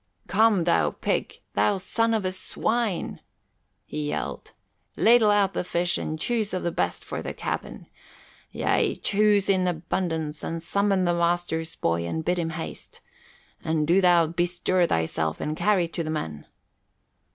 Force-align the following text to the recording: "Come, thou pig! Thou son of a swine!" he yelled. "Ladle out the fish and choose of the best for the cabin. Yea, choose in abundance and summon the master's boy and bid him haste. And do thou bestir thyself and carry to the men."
"Come, 0.25 0.63
thou 0.63 0.89
pig! 0.89 1.41
Thou 1.53 1.77
son 1.77 2.15
of 2.15 2.25
a 2.25 2.31
swine!" 2.31 3.21
he 3.85 4.09
yelled. 4.09 4.53
"Ladle 4.97 5.29
out 5.29 5.53
the 5.53 5.63
fish 5.63 5.95
and 5.99 6.19
choose 6.19 6.55
of 6.55 6.63
the 6.63 6.71
best 6.71 7.05
for 7.05 7.21
the 7.21 7.35
cabin. 7.35 7.85
Yea, 8.49 8.95
choose 8.95 9.47
in 9.47 9.67
abundance 9.67 10.43
and 10.43 10.63
summon 10.63 11.05
the 11.05 11.13
master's 11.13 11.75
boy 11.75 12.07
and 12.07 12.25
bid 12.25 12.39
him 12.39 12.49
haste. 12.49 13.01
And 13.63 13.85
do 13.85 14.01
thou 14.01 14.25
bestir 14.25 14.87
thyself 14.87 15.39
and 15.39 15.55
carry 15.55 15.87
to 15.89 16.03
the 16.03 16.09
men." 16.09 16.47